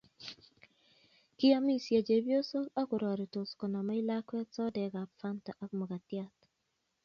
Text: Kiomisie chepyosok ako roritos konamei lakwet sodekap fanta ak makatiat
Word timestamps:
Kiomisie 1.37 1.99
chepyosok 2.07 2.65
ako 2.81 2.95
roritos 3.03 3.49
konamei 3.59 4.01
lakwet 4.09 4.47
sodekap 4.55 5.09
fanta 5.19 5.51
ak 5.63 5.71
makatiat 5.79 6.37